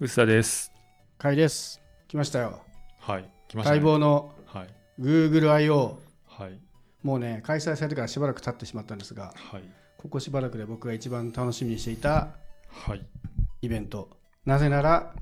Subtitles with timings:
[0.00, 0.72] 薄田です。
[1.18, 1.80] 買いです。
[2.06, 2.60] 来ましたよ。
[3.00, 3.28] はい。
[3.48, 3.80] 来ました、ね。
[3.80, 4.68] 待望のはい。
[5.00, 5.98] Google I.O.
[6.24, 6.60] はい。
[7.02, 9.62] もうね、開催されてからしばらく経ってしまったんですが、はい。
[9.96, 12.28] ここしばらくで僕が一番楽しみにしていた
[12.68, 13.04] はい。
[13.62, 14.08] イベント。
[14.46, 15.14] なぜなら、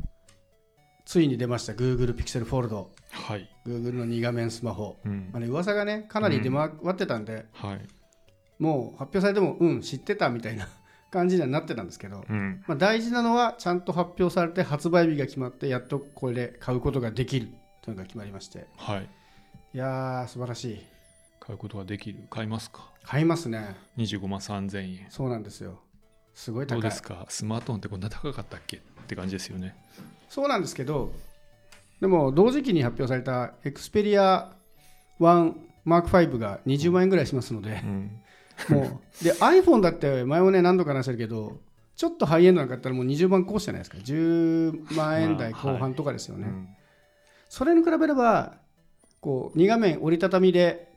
[1.07, 2.89] ついに出ました Google Pixel Fold。
[3.13, 3.49] はい。
[3.67, 4.99] Google の2画面スマホ。
[5.07, 5.41] うんまあ。
[5.41, 7.81] ね、噂がね、かなり出回ってたんで、はい。
[8.59, 10.69] もう発表されても、うん、知ってたみたいな
[11.11, 12.63] 感じにはなってたんですけど、うん。
[12.67, 17.49] まあ、大事なのはちゃんと発表されて発売日が決まってやっとこれで買うことができる
[17.83, 19.09] というのが決まりましてはい。
[19.75, 20.87] いやー素晴らしい
[21.41, 22.21] 買うことができる。
[22.31, 22.91] 買いますか？
[23.05, 25.07] 買いますね ?25 万3000円。
[25.11, 25.79] そうなんですよ
[26.35, 27.25] すごいど高いうですか？
[27.29, 29.75] スマートフォンってこんな高かったっけって感じですよね。
[30.29, 31.13] そうなんですけど
[32.01, 34.49] でも同時期に発表された Xperia
[35.21, 35.55] 1
[35.87, 38.21] Mark V が20万円ぐらいしますのでうん。
[38.69, 41.59] もうで iPhone だって前もね何度か話してるけど
[41.97, 46.69] ちょっとハイエンドなかったらもう20万コースじゃないですか10万円台後半とかですよね、うん
[47.49, 48.55] それに比べれば
[49.21, 50.89] こう2画面折りたたみで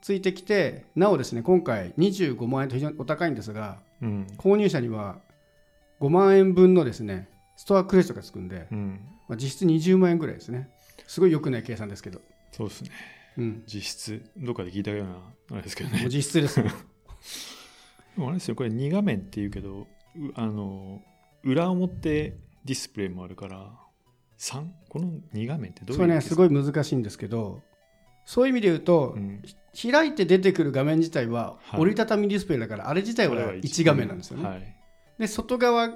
[0.00, 4.26] ついてきてなおですね今回25万円と非常にお高いんですがうん。
[4.38, 5.18] 購入者には
[6.00, 9.00] 5万円分のですねストアクレジットがつくんで、うん。
[9.28, 10.70] まあ、実質20万円ぐらいですね
[11.06, 12.20] すごい良くない計算ですけど、
[12.52, 12.90] そうですね。
[13.36, 15.16] うん、実質、どっかで聞いたような、
[15.52, 16.06] あれですけどね。
[16.08, 16.60] 実質です
[18.16, 19.86] でもあれですよ、これ2画面っていうけど、う
[20.34, 21.02] あの、
[21.42, 23.70] 裏表ディスプレイもあるから、
[24.38, 24.64] 3?
[24.88, 27.62] この2画面ってどういうそれねすいごい難しいんですけど
[28.24, 29.42] そういう意味で言うと、うん
[29.80, 34.76] 開いて出てくる画面自体ははい折りたたみディスプレイだから、あれ自体は1画面なんですよね、はい。
[35.16, 35.90] で外側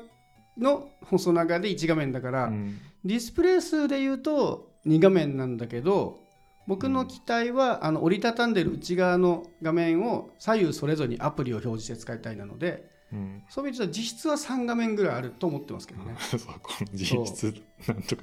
[0.56, 6.20] の細長で1画面だから、うんディスプレイ数で言うと2画面なんだけど
[6.66, 16.16] 僕の期待は、あの折りたたんでる内側の画面を左右それぞれにアプリを表示して使いたいなのでうん、そういう意味で実質は3画面ぐらいあると思ってますけどね。
[16.18, 17.54] そうこの実質
[17.86, 18.22] なんとか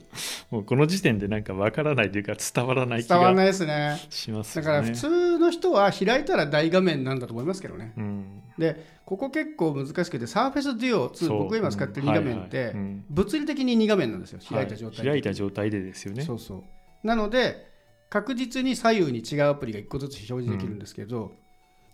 [0.50, 3.98] もうこの時点でなんかわからないというか伝わらない気が伝わらないですね。
[4.10, 4.68] しますよね。
[4.68, 7.94] だから普通の人は開いたら大画面なんだと思いますけどね。
[7.96, 11.38] うん、でここ結構難しくて Surface Duo 2そう。
[11.40, 12.76] 僕が今使ってる2画面っはいて
[13.10, 14.40] 物理的に2画面なんですよ。
[14.50, 15.22] 開いた状態で、はい。
[15.22, 16.24] 開いた状態でですよね。
[16.24, 17.08] そうそう。
[17.08, 17.71] なので
[18.12, 21.32] 確実に左右に違うアプリが1個ずつ表示できるんですけど、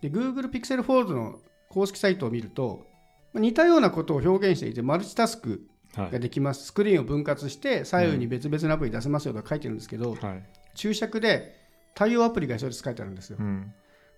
[0.02, 1.40] で Google Pixel Fold の
[1.70, 2.86] 公式サイトを見ると
[3.34, 6.12] まあ似たようなことを表現していてマルチタスクはい。
[6.12, 10.44] ができます、スクリーンを分割して左右に別々のアプリ出せますよと書いてるんですけど、はい。
[10.76, 11.56] 注釈で
[11.96, 13.38] 対応アプリが一つ書いてあるんですよ。
[13.40, 13.74] うん。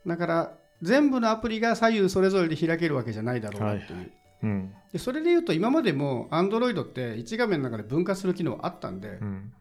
[0.05, 4.11] だから全部のアプリが左右それぞれで開けるわけじゃないだろうなという、はい
[4.43, 4.73] うん。
[4.91, 9.53] でそれでいうと今までも Android って1画面の中で分割する機能あったんで、うん。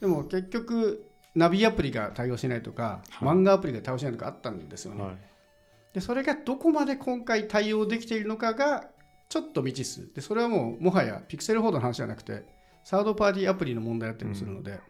[0.00, 1.04] でも結局
[1.36, 3.28] ナビアプリが対応しないとか、はい。
[3.28, 5.16] 漫画アプリが対応しないとかあったんですよね、はい。
[5.92, 8.88] でそれがどこまで今回対応できているのかが
[9.28, 10.12] ちょっと未知数。
[10.14, 12.44] でそれはもうもはやピクセルフォードの話じゃなくて
[12.84, 14.80] サードパーティーアプリの問題だったりもするので、はい。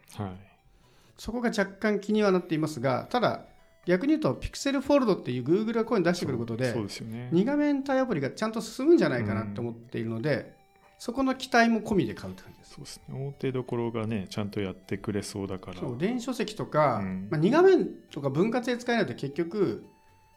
[1.17, 3.41] そこが若干気にはなっていますがただ
[3.85, 7.29] 逆に言うとピクセルフォールドっていう Google がこういうの出してくることででね。
[7.33, 10.56] 2画面対アプリがちゃんと進むんじゃないかなと思っているので、
[10.99, 12.73] そこの期待も込みで買うって感じです。
[12.75, 13.15] そうですね。
[13.15, 15.79] 表どころがねちゃんとやってくれそうだから。
[15.79, 17.27] そう電子書籍とか、うん。
[17.29, 19.85] まあ、2画面とか分割で使えないと結局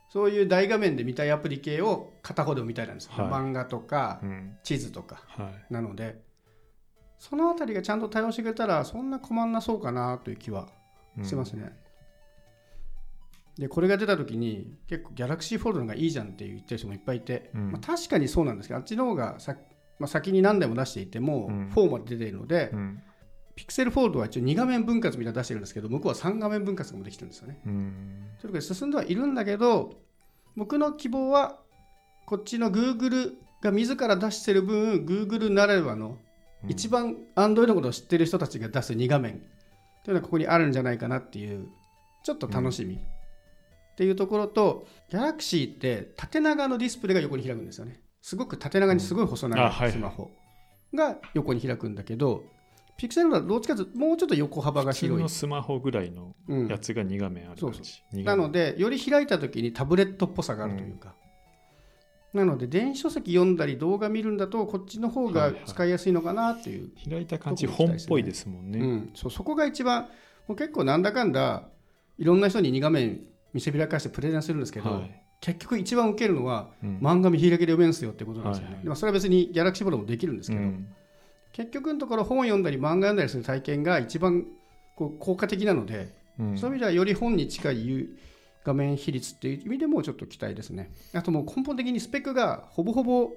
[0.08, 3.26] そういう大画面で見たいアプリ系を片方でも見たいなんですよ、はい。
[3.30, 5.22] 漫画とかうん地図とか。
[5.28, 5.72] はい。
[5.72, 6.20] なので
[7.18, 10.68] そのあたりがちゃんと対応してくれたらそんな困んなそうかなという気は
[11.18, 11.24] うん。
[11.24, 11.72] してますね、
[13.58, 17.72] でこれが出た時に結構ギャラクシーフォルダの方がいいじゃんって言ってる人もいっぱいいて、うん。
[17.72, 19.56] まあ、確かにそうなんですけどあっちの方がさ、
[20.00, 21.68] まあ、先に何台も出していてもうん。
[21.68, 23.02] 4まで出ているので、うん。
[23.54, 27.60] ピクセルフォールドは一応2画面分割みたいなの出してるんですけど向こうは3画面分割もできてるんですよね。
[27.66, 28.26] うん。
[28.40, 30.00] ということで進んではいるんだけど
[30.56, 31.60] 僕の希望は
[32.26, 36.16] こっちの Google が自ら出してる分 Google ならではの
[36.64, 36.70] うん。
[36.70, 39.42] 一番 Android のことを知ってる人たちが出す2画面。
[40.04, 41.68] というのがここにあるんじゃないかなっていう
[42.24, 42.98] ちょっと楽しみ、っ
[43.96, 49.92] ていうところと Galaxy って縦長のディスプレイが横に開くんですよねすごく縦長にすごい細長いはいい。
[49.92, 50.30] スマホ
[50.94, 52.44] が横に開くんだけど、
[52.96, 56.68] ピクセルはどっちかというともうちょっと横幅が普通広いのスマホぐらいのうん。
[56.68, 58.02] やつが2画面ある感じ。
[58.12, 61.14] 二なのでより開いた時にタブレットっぽさがあるというか、
[62.32, 68.78] なので電子書籍読んだり動画見るんだとこっちの方が使いやすいのかなっていう、開いた感じ本っぽいですもんね。
[68.78, 70.08] うん、そうそこが一番
[70.46, 71.68] もう結構なんだかんだ
[72.18, 73.20] いろんな人に2画面
[73.52, 76.98] 見せびらかしてプレゼンするんですけど、はい結局一番受けるのはうん。
[76.98, 78.84] 漫画見開きで読めんすよってことなんですよね、はいはい。
[78.84, 80.86] でもそれは別にギャラクシーボードもできるんですけど、うん。
[81.52, 84.46] 結局のところ本読んだり漫画読んだりする体験が一番
[84.96, 86.58] こう効果的なので、うん。
[86.58, 88.08] そういう意味ではより本に近い
[88.64, 90.92] 画面比率っていう意味でもちょっと期待ですね。
[91.14, 93.30] あともう根本的にスペックがほぼほぼ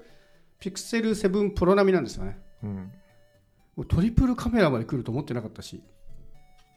[0.60, 2.38] Pixel 7 Pro 並みなんですよね。
[2.64, 2.92] うん。
[3.76, 5.82] もうトリプルカメラまで来ると思ってなかったし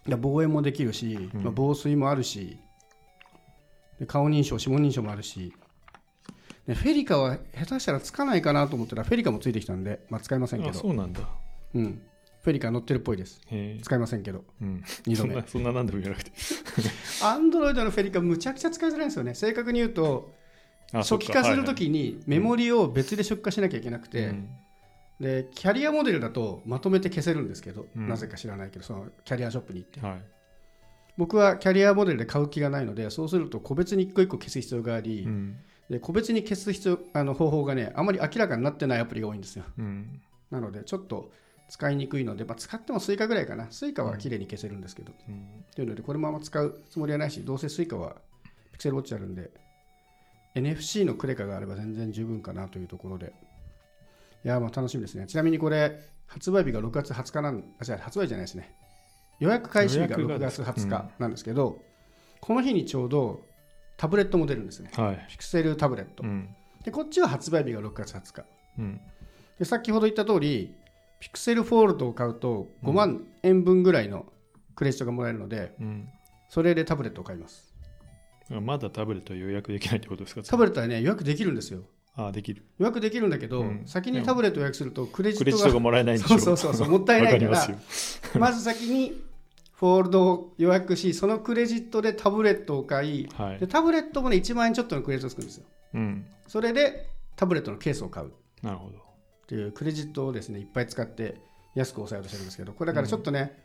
[0.07, 1.43] いや望遠もできるし、うん。
[1.43, 2.59] まあ、防水もあるし
[3.99, 5.53] で顔認証指紋認証もあるし。
[6.67, 11.21] でフェリカは下手したらつかないかなと思ったらフェリカもついてきたんで、まあ、使いませんけあどそうなんだ。
[11.75, 12.03] うん、
[12.43, 13.41] フェリカ乗ってるっぽいです。
[13.83, 14.45] 使いませんけど。
[14.61, 14.83] うん。
[15.07, 15.43] 2度目。
[15.47, 16.33] そんな何でも言わなくて。
[17.23, 19.35] アンドロイドのフェリカむちゃくちゃ使いづらいんですよね。
[19.35, 20.33] 正確に言うと
[20.93, 24.35] あ初期化するときにメモリを別で出荷しなきゃいけなくて、
[25.21, 28.09] でキャリアモデルだとまとめて消せるんですけど、うん。
[28.09, 30.01] なぜか知らないけどそのキャリアショップに行って。
[30.01, 30.36] はい
[31.17, 35.57] 僕はキャリアモデルで買う気がないのでそうすると個別に一個一個消す必要があり、うん。
[35.89, 39.65] で個別に消す必要あの方法がねあまり明らかになってないアプリが多いんですよ。
[39.79, 40.21] うん。
[40.51, 41.33] なのでちょっと
[41.69, 43.67] 使いにくいので、まあ、使っても Suica ぐらいかな。
[43.71, 45.65] Suica は綺麗に消せるんですけど、うん。
[45.75, 48.17] というのでこれもあんま使うつもりはないしどうせ Suica は
[48.73, 49.51] ピクセルウォッチあるんで
[50.55, 53.33] NFC のクレカがあれば全然十分かなというところで。
[54.45, 55.27] いやーまあ楽しみですね。
[55.27, 58.75] ちなみにこれ発売日が6月20日なんあ違う発売じゃないですね
[59.39, 61.83] 予約開始日が6予約が月20日なんですけど、
[62.41, 63.45] この日にちょうど
[63.97, 64.91] タブレットも出るんですね。
[64.95, 65.27] はい。
[65.29, 66.49] ピクセルタブレット、うん。
[66.85, 68.45] でこっちは発売日が6月20日。
[68.79, 69.01] うん。
[69.59, 70.75] で先ほど言った通り
[71.19, 74.27] ピクセルフォールドを買うと5万円分ぐらいの
[74.75, 76.09] クレジットがもらえるので、うん。
[76.49, 77.73] それでタブレットを買います。
[78.49, 80.43] まだタブレットは予約できないってことですか？
[80.43, 81.83] タブレットはね予約できるんですよ。
[82.15, 82.63] あできる。
[82.79, 83.83] 予約できるんだけど、うん。
[83.87, 87.51] 先にタブレットを予約するとクレジットがもらえないんでしょ そうそうそうもったいないから。
[87.51, 87.75] わかり
[88.35, 89.21] ままず先に
[89.77, 93.59] フォールドを予約しそのクレジットでタブレットを買いはい。
[93.59, 95.67] でタブレットもね1万円ちょっとのクレジットつくんですよ。
[95.95, 96.27] うん。
[96.49, 98.29] それでタブレットのケースを買う。
[98.29, 98.31] っ
[98.63, 98.99] なるほど。
[99.47, 101.37] ていうクレジットをですねいっぱい使って
[101.75, 103.63] 安く抑えようとしてるんですけどこれだからちょっとね、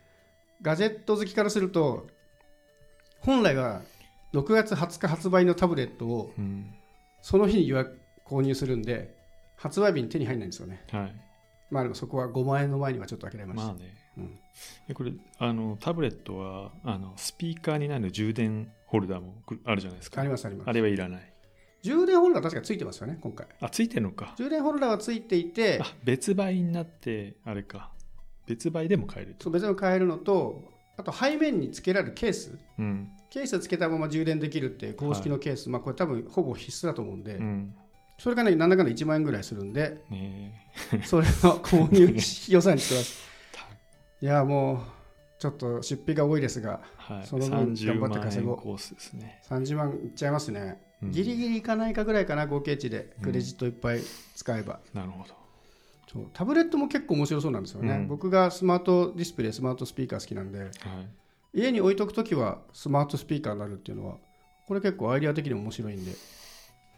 [0.60, 2.06] ガジェット好きからすると
[3.20, 3.80] 本来は
[4.34, 6.74] 6月20日発売のタブレットをうん。
[7.22, 9.14] その日に予約購入するんで
[9.56, 10.84] 発売日に手に入らないんですよね。
[10.90, 11.14] はい。
[11.70, 14.38] まあでもそこは5万円の前にはちょっと諦めました、まあねうん。
[14.88, 20.20] えこれあのタブレットはあのスピーカーになる充電ホルダーもくあるじゃないですか。
[20.20, 20.70] ありますあります。
[20.70, 21.32] あれはいらない。
[21.82, 23.46] 充電ホルダー確かついてますよね今回。
[23.60, 24.34] あついてるのか。
[24.36, 27.90] 充電ホルダーはついていてあ別売になってあれか。
[28.46, 29.44] 別売でも買えると。
[29.44, 32.58] そう別の買えるのとあと背面につけられるケース。
[32.78, 33.08] うん。
[33.30, 37.74] ケースつけたまま充電できるっていう公式のケース、まあこれ多分ほぼ必須だと思うんで、うん。
[38.18, 40.68] それがねなんだかんだ1万円ぐらいするんでね
[41.04, 42.14] それの購入
[42.52, 43.31] 予算にしてます
[44.22, 44.78] いやもう
[45.40, 46.80] ちょっと出費が多いですが
[47.10, 47.26] えはい。
[47.26, 48.56] その分30頑張って万稼ごう。
[48.56, 51.10] 円コースですね、30万いっちゃいますね、うん。
[51.10, 53.12] ギリギリいかないかぐらいかな合計値で。
[53.18, 53.24] うん。
[53.24, 54.00] クレジットいっぱい
[54.36, 55.34] 使えば、なるほど。
[56.12, 56.26] そう。
[56.32, 58.06] タブレットも結構面白そうなんですよね、うん。
[58.06, 60.70] 僕がスマートディスプレイスマートスピーカー好きなんではい。
[61.54, 64.16] 家に置いとくときはスマートスピーカーになるっていうのは
[64.68, 66.12] これ結構アイデア的にも面白いんで、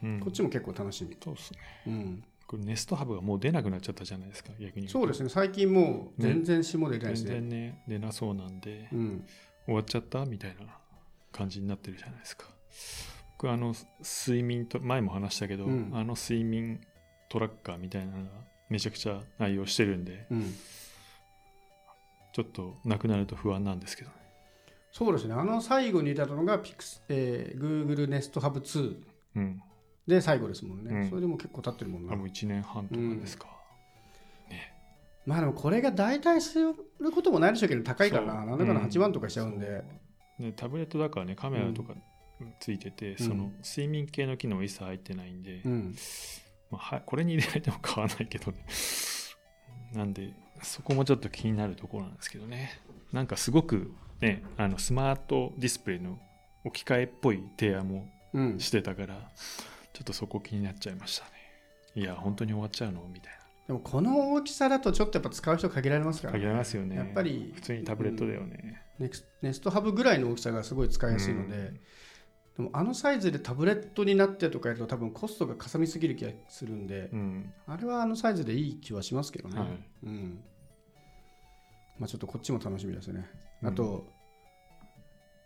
[0.02, 0.20] うん。
[0.20, 1.58] こっちも結構楽しみ、そうですね。
[1.86, 2.24] うん、
[2.54, 5.24] これネストハブがもう出なくなっちゃったじゃないですか逆に言そうですね。
[5.26, 7.30] ね最近もう全然下出てないですね。
[7.32, 9.24] 全然ね出なそうなんで、うん、
[9.66, 10.66] 終わっちゃったみたいな
[11.32, 12.46] 感じになってるじゃないですか。
[13.38, 15.90] 僕あの睡眠と前も話したけど、うん。
[15.92, 16.80] あの睡眠
[17.28, 18.30] トラッカーみたいなのが
[18.68, 20.54] めちゃくちゃ愛用してるんでうん、
[22.32, 24.16] ちょっとなくなると不安なんですけどね。
[24.92, 25.34] そうですね。
[25.34, 28.96] あの最後に出たのがピクス、えー、Google Nest Hub 2
[29.36, 29.60] うん
[30.06, 31.08] で最後ですもんね、うん。
[31.08, 32.12] それでも結構経ってるもんな。
[32.12, 33.46] あもう1年半とかですか、
[34.50, 34.74] ね。
[35.24, 36.74] まあでもこれが代替する
[37.10, 38.44] こともないでしょうけど高いからな。
[38.44, 38.86] なんだかのうん。
[38.86, 39.82] 8万とかしちゃうんで、
[40.38, 41.94] ねタブレットだからねカメラとか
[42.60, 43.18] ついてて、ん。
[43.18, 45.94] その睡眠系の機能一切入ってないんで、うん。
[46.70, 48.66] まあ、はこれに入れられても買わないけどね。
[49.94, 52.78] なんでそこもちょっと気になるところなんですけどね。
[53.12, 56.18] なんかすごくねあのスマートディスプレイの
[56.64, 59.30] 置き換えっぽい提案もうん、してたから
[59.94, 61.30] ちょっとそこ気になっちゃいましたね。
[61.94, 63.08] いや本当に終わっちゃうの？
[63.10, 63.32] みたい
[63.66, 66.96] でもこの大きさだとちょっとやっぱ使う人限られますから、な限られますよね。
[66.96, 71.80] やっぱり普通にタブレットだよね、ネクスネストハブぐらいの大きさがすごい使いやすいので、うん。
[72.56, 77.52] でもあのサイズでタブレットになってとかやると多分コストがかさみすぎる気がするんで、うん。
[77.66, 79.68] あれはあのサイズでいい気はしますけどね、はい。
[80.04, 80.40] うん。
[81.98, 83.24] まあ、ちょっとこっちも楽しみですね。
[83.62, 84.06] あと、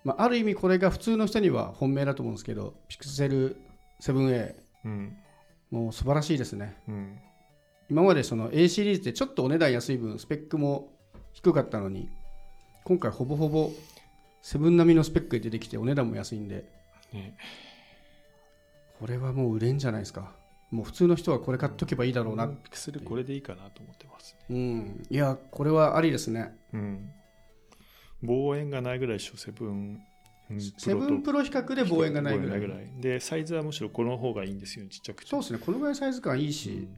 [0.02, 3.56] まあ、ある意味これが普通の人には本命だと思うんですけどピクセル
[4.00, 5.16] 7A うん。
[5.70, 6.76] もう素晴らしいですね。
[6.88, 7.18] うん。
[7.90, 10.92] 今までその A シリーズってちょっとお値段安い分スペックも
[11.32, 12.10] 低かったのに
[12.84, 13.70] 今回ほぼほぼ
[14.42, 16.64] 7並みのスペックで出てきてお値段も安いんで。
[17.12, 17.36] ね。
[18.98, 20.32] これはもう売れんじゃないですか。
[20.70, 26.56] もう普通の人はこれ買っとけばいいだろうな、ピクセルこれでいいかなと思ってますねうん、いやこれはありですね。
[26.72, 27.10] うん。
[28.22, 30.00] 望遠がないぐらいでしょセブン
[30.78, 32.60] セブンプロ比較で望遠がないぐらい。
[33.00, 35.28] でサイズはむしろこの方がいいんですよちっちゃくて。
[35.28, 36.88] そうですねこのぐらいサイズ感いいし、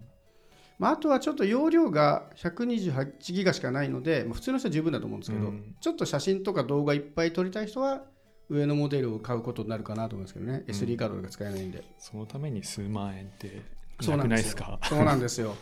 [0.79, 5.75] まあ、あとはちょっと容量が128ギガしかないので、まあ、普通の人は十分だと思うんですけど、うん。
[5.81, 8.05] ちょっと写真とか動画いっぱい撮りたい人は
[8.49, 10.75] 上のモデルを買うことになるかなと思うんですけどね、うん。
[10.75, 11.85] SD カードが使えないんで。
[11.99, 13.63] そのために数万円って
[14.09, 14.79] なくないですか？
[14.85, 15.55] そうなんですよ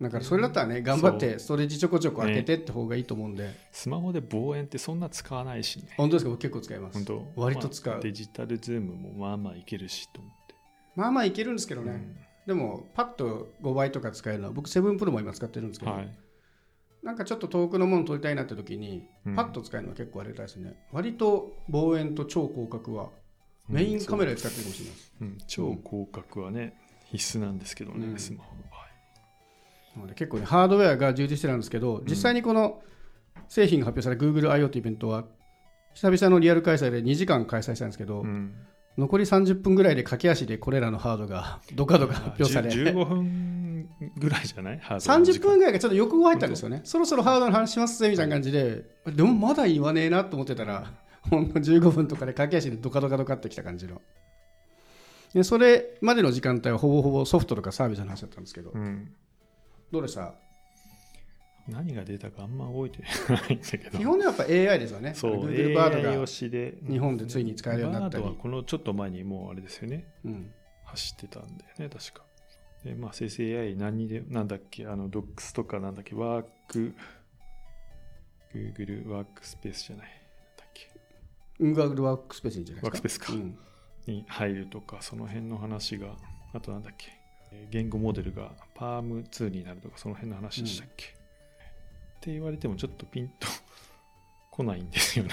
[0.00, 5.94] だからそれだったらね頑張ってストレージちょこちょこ開けてって方がいいと思うんで、スマホで望遠ってそんな使わないしね。
[5.96, 6.30] 本当ですか？
[6.30, 6.94] 僕結構使います。
[6.94, 7.40] 本当。
[7.40, 7.94] 割と使う。
[7.94, 10.54] まあデジタルズームもまあまあいけるしと思って、
[10.96, 12.16] まあまあいけるんですけどね、うん。
[12.46, 16.18] でもパッと5倍とか使えるのは僕セブンプロも今使ってるんですけど、はい。
[17.02, 19.36] なんかちょっと遠くのもの撮りたいなって時に、うん。
[19.36, 20.74] パッと使えるのは結構ありがたいですね。
[20.90, 23.10] 割と望遠と超広角は
[23.68, 28.18] メインカメラで使ってるかもしれないです、うん、超広角はね、必須なんですけどね、うん。
[28.18, 28.83] スマホの場合な
[29.96, 32.82] ので結構ねハードウェアが充実してるんですけど実際にこの
[33.48, 35.24] 製品が発表された GoogleIO というイベントは
[35.94, 38.54] 久々のリアル開催で2時間開催したんですけど、うん。
[38.96, 44.78] 残り30分ぐらいで駆け足でこれらのハードがどかどか発表され10 15分ぐらいじゃない？
[44.78, 46.80] ハードの時間30分ぐらいがちょっと欲が入ったんですよね。
[46.84, 50.92] そろそろハードの話しますぜみたいな感じで、でもまだ言わねえなと思ってたら、
[51.28, 54.00] ほんの15分とかで駆け足でドカドカドカってきた感じの。
[55.32, 59.10] でそれまでの時間帯はほぼほぼソフトとかサービスの話だったんですけど、うん、
[59.92, 60.34] どうでした？
[61.66, 63.98] 何が出たかあんま覚えてないんだけど。
[63.98, 65.14] 基本ではやっぱ AI ですよね。
[65.14, 66.26] そう Google バー AI ドが
[66.92, 68.22] 日本でついに使えるようになったり。
[68.24, 70.12] バードはこのちょっと前にもうあれですよね。
[70.24, 70.52] うん。
[70.84, 72.22] 走ってたんだよね確か。
[72.84, 74.86] でまあ生成 AI 何にでなんだっけ？
[74.86, 76.14] あの Docs とかなんだっけ？
[76.14, 76.94] ワーク
[78.54, 80.06] Google ワークスペースじゃない。
[80.06, 80.16] なん
[80.58, 80.90] だっけ？
[81.60, 82.86] ウンガールワークスペースじゃないですか？
[82.86, 83.32] ワークスペースか。
[83.32, 83.58] うん。
[84.06, 86.08] に入るとかその辺の話が
[86.52, 87.06] あとなんだっけ？
[87.52, 91.08] えー言語モデルがパーム2になるとかその辺の話でしたっけ、っ
[92.20, 93.46] て言われてもちょっとピンと
[94.54, 95.32] 来ないんですよね。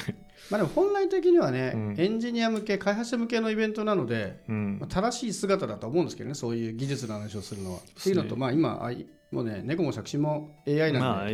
[0.50, 1.96] まあでも本来的にはね、うん。
[1.96, 4.78] エンジニア向け、開発者向けのイベントなので、うん。
[4.80, 7.80] まあ正しい姿だと思うんですけどね、そういう技術の話をするのは。
[7.80, 8.92] っていうのと、ねまあ、今、
[9.32, 11.32] もうね、猫も作詞も AI なんで、まあ AI、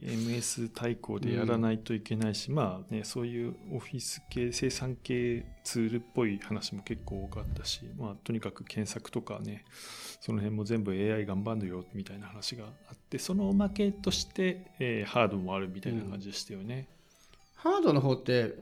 [0.00, 9.66] MS 対抗でやらないといけないし、まあね、そういうオフィス系、生産系ツールっぽい話も結構多かったし、まあとにかく検索とかね、
[10.20, 16.88] その辺も全部 AI 頑張るよみたいな話があって、そのおまけとして、えーハードもあるみたいな感じでしたよね。
[17.58, 18.54] ハードの方って、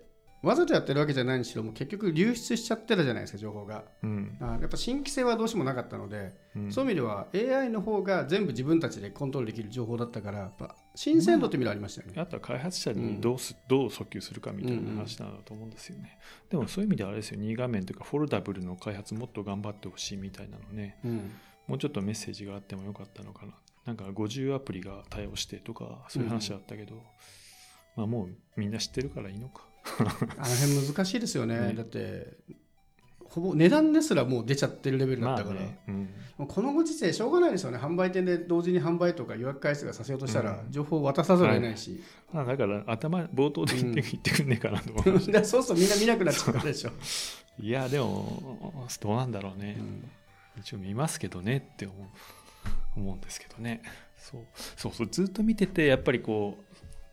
[0.43, 3.85] わざとやってるわけじゃないにしろ、もう結局流出しちゃってたじゃないですか、情報が。
[4.03, 4.39] うん。
[4.41, 12.21] あやっぱ新規性はどうしてもなかったので、うんそういう意味では AI の方が全部自分たちでコントロールできる情報だったから、やっぱ新鮮度っていう意味ではありましたよね。
[12.21, 16.19] あとは開発者にどうす、どう訴求するかみたいな話なんだと思うんですよね。
[16.49, 20.99] でもそういう意味ではあれですよ、2画面というかフォルダブルの開発もっと頑張ってほしいみたいなのね。
[21.05, 21.31] うん
[21.67, 23.53] もうちょっとメッセージがあってもよかったのかな。
[23.87, 27.03] なんか50アプリが対応してとか、そういう話だったけど、
[27.97, 29.65] まあもうみんな知ってるからいいのか。
[29.99, 31.59] あの辺難しいですよね。
[31.59, 32.37] ねだって、
[33.25, 35.79] ほぼ値段ですらもう出ちゃってるレベルだまあったから、ね、
[36.39, 37.79] うん、このご時世しょうがないですよね。
[37.79, 46.91] 販売店で同時に販売とか予約回数がさせようとしたらうん情報を渡さざるを得ないし、まあだから頭冒頭で言って,、うん言ってくんねえかなと思いましでそうするとみんな見なくなっちゃうでしょ。
[46.91, 46.97] た。
[47.63, 49.83] いや、でも、どうなんだろうねう。
[49.83, 50.11] ん
[50.59, 52.07] 一応見ますけどねって思う
[52.97, 53.83] 思うんですけどね
[54.17, 54.41] そう
[54.77, 56.66] そうそうずっと見ててやっぱりこう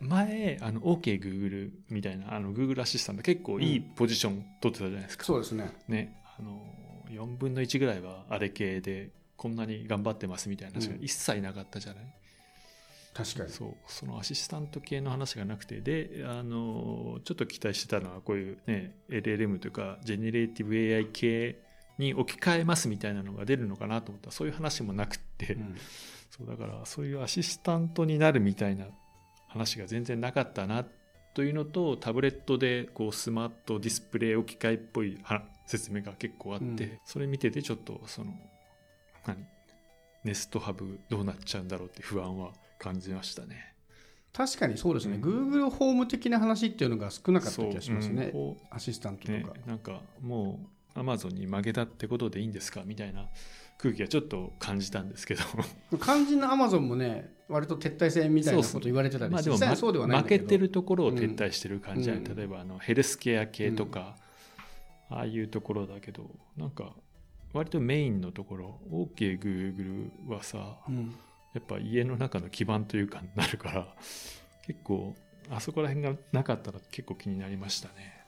[0.04, 5.72] 前あの OKGoogle みたいなあの Google アシスタント結構いいポジション取ってたじゃないですか、そうですね。
[5.88, 6.66] ねあの
[7.10, 12.06] 4分の1ぐらいはあれ系でこんなに頑張ってますみたいな話がうん一切なかったじゃない、
[13.14, 13.50] 確かに。
[13.50, 15.82] そうそのアシスタント系の話がなくて。
[15.82, 21.60] であのちょっと期待してたのはこういうね LLM というかジェネレーティブ AI 系
[21.98, 24.28] に置き換えますみたいなのが出るのかなと思った。
[24.28, 25.76] らそういう話もなくって、うん。
[26.36, 28.88] そうだからそういうアシスタントになるみたいな
[29.54, 30.86] 話が全然なかったな
[31.34, 37.00] というのとタブレットでこうスマートディスプレイ置き換えっぽいは説明が結構あって、うん。
[37.06, 38.34] それ見ててちょっとその
[39.26, 39.46] 何？
[40.24, 43.74] ネストハブどうなっちゃうんだろうって不安は感じましたね。
[44.34, 45.52] 確かにそうですね、うん。
[45.52, 48.42] Google ホーム的な話っていうのが少なかった気がしますね、そう。
[48.42, 49.54] うんこアシスタントとか。
[49.68, 50.60] なんかも
[50.96, 52.84] うアマゾンに負けたってことでいいんですか？
[52.86, 53.28] みたいな
[53.78, 55.42] 空気がちょっと感じたんですけど。
[56.02, 62.24] 肝心の Amazon もね、割と撤退戦みたいなこと言われてたりまあでも実際はそうでは負けてるところを撤退してる感じうん。
[62.24, 64.16] 例えばあのヘルスケア系とか、
[65.10, 66.94] ああいうところだけどなんか
[67.52, 71.14] 割とメインのところ OKGoogle はさうん。
[71.54, 73.88] やっぱ家の中の基盤というかになるから
[74.66, 75.16] 結構
[75.52, 78.23] あそこら辺がなかったら結構気になりましたね。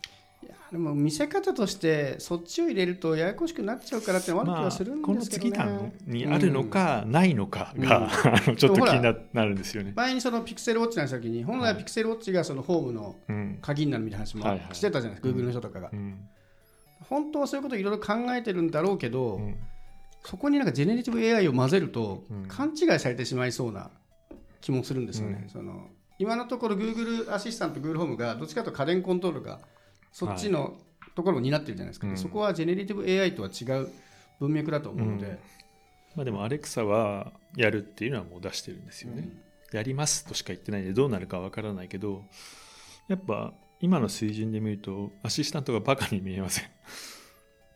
[0.46, 8.10] いやでも見せ方としてそっちを入れるとややこしくなっちゃうからってのはある気はするんですけどね、次なのにあるのか、ないのかが、
[8.48, 9.94] うんちょっと気にななるんですよね。
[9.96, 14.76] 前にそのピクセルウォッチの話した時に本来はピクセルウォッチがそのホームのうん鍵になるみたいな話もはいはい。
[14.76, 16.20] してたじゃないですか、うん Google の人とかが、うん。
[17.10, 19.56] 本当はそういうことをいろいろ考えてるんだろうけど、うん。
[20.24, 22.46] そこになんかジェネリティブ AI を混ぜるとうん。
[22.48, 23.90] 勘違いされてしまいそうな
[24.62, 25.40] 気もするんですよね。
[25.44, 25.50] うん。
[25.50, 25.88] その
[26.18, 29.60] 今のところ Google アシスタント、Google ホームがどっちかというと家電コントロールが
[30.16, 30.78] そっちの
[31.14, 32.18] ところを担ってるじゃないですか、うん。
[32.18, 33.90] そこはジェネリティブ AI とは違う
[34.40, 35.38] 文脈だと思うので、
[36.16, 39.28] まあでもアレクサはやるっていうのはもう出してるんですよね。
[39.74, 42.24] やりますとしか言ってないんでどうなるかわからないけど
[43.10, 46.66] やっぱ今の水準で見るとアシスタントがバカに見えません。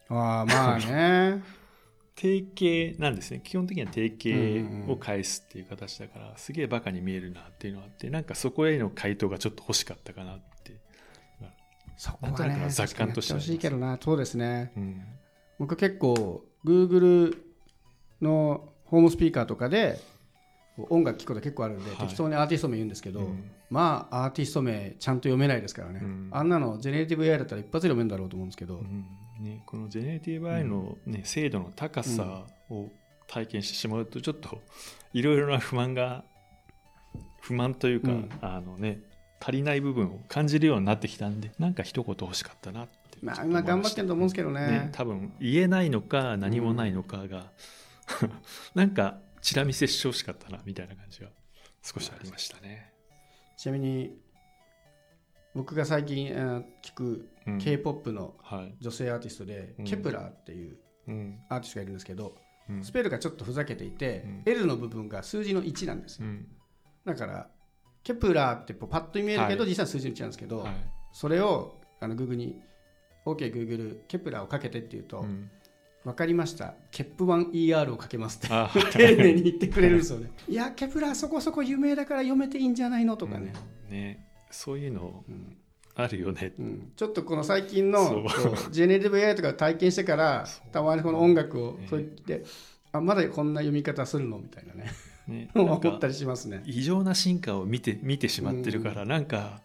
[0.08, 1.44] ああまあね。
[2.16, 3.42] 定型なんですね。
[3.44, 10.36] 基本的には定型を返すっていう形だから、すげえバカに見えるなっていうのがあってなんかそこへの回答がちょっと欲しかったかな。
[10.36, 10.59] って、
[12.00, 14.00] そこはね雑感としてほしいけどな。
[14.02, 14.72] そうですね。
[14.78, 15.04] うん。
[15.60, 17.38] 僕結構 Google
[18.22, 20.00] のホームスピーカーとかで
[20.90, 22.00] 音楽聴くこと結構あるんで、はい。
[22.08, 23.52] 適当にアーティスト名言うんですけど、うん。
[23.70, 26.30] まあアーティスト名ちゃんと読めないですからね、うん。
[26.32, 29.06] あんなのジェネリティブ AI だったら一発で読めるんだろうと思うんですけど、うん。
[29.42, 32.88] ね、このジェネリティブ AI の、ね精度の高さを
[33.28, 34.62] 体験してしまうとちょっと
[35.12, 36.24] いろいろな不満が
[37.42, 38.30] 不満というか、うん。
[38.40, 39.02] あのね
[39.40, 43.18] 足りない部分を感じるようになってきたんでなんか一言欲しかったなって。
[43.22, 44.68] まあ今頑張しったてると思うんですけどね。
[44.68, 47.52] ね、多分言えないのか何もないのかが、
[48.76, 51.30] なんかチラ見せしてほしかったなみたいな感じが
[51.82, 52.94] 少しありましたね。
[53.58, 54.18] ちなみに
[55.56, 57.58] 僕が最近、えー聞くうん。
[57.60, 58.76] K-POP のはい。
[58.80, 59.86] 女性アーティストで、うん。
[59.86, 60.78] Kep1er っていう
[61.08, 61.40] うん。
[61.50, 62.36] アーティストがいるんですけど、
[62.70, 62.84] うん。
[62.84, 64.44] スペルがちょっとふざけていて、うん。
[64.46, 66.28] L の部分が数字の1なんですよ。
[66.28, 66.48] うん。
[67.06, 67.50] だから
[68.04, 69.70] Kep1er ってパッと見えるけど、はい。
[69.70, 70.74] 実際は数字の1なんですけど、はい。
[71.12, 72.62] それをあの Google に
[73.26, 75.50] OKGoogle ケプラーをかけてって言うと、うん。
[76.04, 76.76] 分かりました。
[76.92, 80.32] ケップ 1ER をかけますってあ丁寧に言ってくれるんですよね。
[80.48, 83.54] いや Kep1er そこそこ有名だから読めていいんじゃないのとかね、
[83.88, 83.92] うん。
[83.92, 84.26] ね。
[84.50, 85.58] そういうのうん。
[85.96, 86.54] あるよね。
[86.58, 86.92] うん。
[86.96, 88.26] ちょっとこの最近の
[88.72, 91.88] ジェネリティブ AI とかを体験してからたまにこの音楽をね。
[91.90, 92.46] そう言って、
[92.94, 94.40] あまだこんな読み方するの？
[94.40, 94.90] みたいなね
[95.30, 95.50] ね。
[95.56, 96.62] 思ったかりしますね。
[96.66, 99.62] 異常な進化を見て見てしまってるから、なんか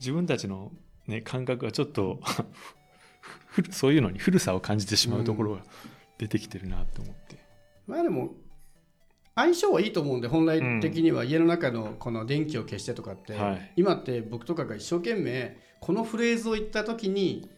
[0.00, 0.72] 自分たちの、
[1.06, 2.20] ね、感覚がちょっと
[3.70, 5.64] そういうのに古さを感じてしまうところが
[6.18, 7.38] 出てきてるなと思って、
[7.86, 8.34] まあでも
[9.34, 13.72] 相性はいいと思うんで本来的には家の中のこの電気を消してとかって、はい。
[13.76, 17.50] 今って僕とかが一生懸命このフレーズを言った時に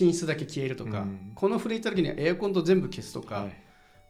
[0.00, 1.32] 寝室だけ消えるとか、うん。
[1.34, 3.62] このフレーズ言った時にはエアコンと全部消すとか、はい。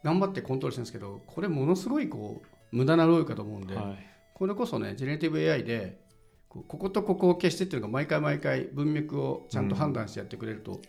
[0.03, 5.99] 頑張ってコントロールしてるんですけどこれものすごいこう無駄な労力かと思うんで、はいこれこそねジェネリティブ AI で
[6.47, 10.81] こうこことここを消してっていうのが毎回毎回文脈をちゃんと判断してやってくれると、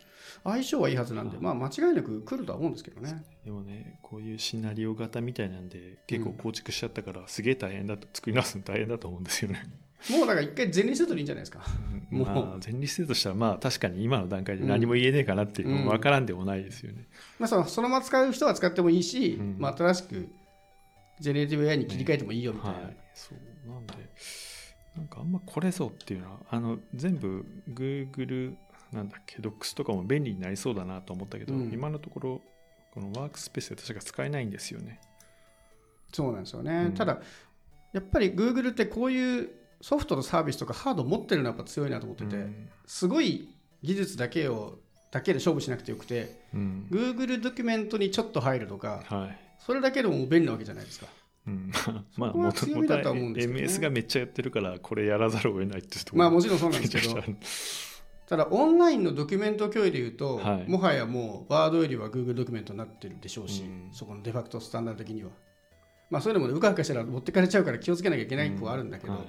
[0.44, 3.24] 相性はいいはずなんで、まあ間違いなく来るとは思うんですけどね。
[3.44, 9.64] でもねこういうシナリオ型みたいなんで結構構築しちゃったから、すげえ大変だと作り直すの 大変だと思うんですよね。
[10.08, 11.60] もうだから一回全理するといいんじゃないですか。
[12.08, 17.08] もうまあ前立腺としてはまあ確かに今の段階で何も言えねえかなっていうのうんも分からんでもないですよね。
[17.38, 20.28] まあ、そのそのまま使う人は使ってもいいし、うんまあ、新しく
[21.20, 22.78] ジェネリティブ AI に切り替えてもいいよみたいな。
[22.78, 23.94] はい、そうなんで
[24.96, 28.54] なんかあんまこれぞっていうのはあの全部 Google
[28.92, 32.40] なんだっけ Docs とかも便利になりそうだなと思ったけど、うん今のところ
[32.92, 35.00] このワークスペースで確か使えないんですよね。
[36.12, 36.86] そうなんですよね。
[36.86, 37.20] うんただ、
[37.92, 43.48] やっぱり Google ってこういうソフトとサービスとかハード持ってるのはやっぱ強いなと思ってて、うんすごい
[43.82, 44.78] 技術だけを
[45.12, 49.49] だけで勝負しなくてよくて、うん、Google ドキュメントにちょっと入るとか、はい。
[49.60, 51.06] それだけでも便利なわけじゃないですか。
[51.46, 51.72] うん、
[52.16, 57.22] まあもともと MS がめっちゃやってるからこれやらざるを得ないっていうところまあもちろんそうなんですけど。
[58.28, 60.70] ただオンラインのドキュメント共有でいうと、はい。
[60.70, 63.88] もはやもうワードよりは Google ドキュメントになってるでしょうし、うん。
[63.92, 65.30] そこのデファクトスタンダード的には。
[66.10, 69.22] まあそういうのもねうかうかしたら持ってかれちゃうから気をつけなきゃいけない子はあるんだけど、はい。
[69.22, 69.26] や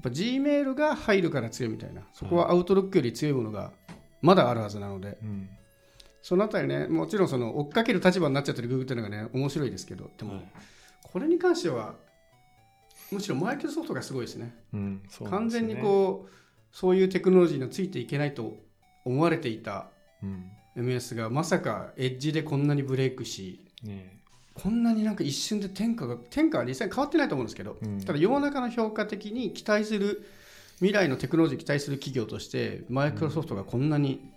[0.00, 3.72] っぱ Gmail が入るから強いみたいな、そこはアウトロックより強いものが
[4.22, 5.50] まだあるはずなので、うん
[6.26, 10.42] そのあたりね、もちろんその追っかける立場になっちゃってる Google っていうのがね、面白いですけど、でも、はい
[11.02, 11.94] これに関しては、
[13.12, 14.54] むしろマイクロソフトがすごいですね。
[14.74, 15.48] うんすよね。
[15.48, 16.30] 全にこう、
[16.72, 18.58] そういうテクノロジーについていけないと
[19.04, 19.86] 思われていた
[20.20, 24.18] うん、MS が、まさかエッジでこんなにブレイクし、ね
[24.52, 28.00] こんなになんか一瞬で天下が、天下は実際に変わってないと思うんですけど、うん。
[28.00, 30.26] ただ世の中の評価的に期待する、
[30.78, 34.32] 未来のテクノロジーに期待する企業として、マイクロソフトがこんなに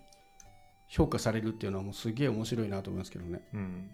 [0.89, 3.41] 評価されるっていうのはもうすげえ面白いなと思いますけどね。
[3.53, 3.91] うん、